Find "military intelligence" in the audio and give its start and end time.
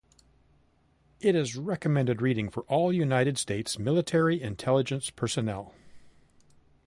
3.77-5.11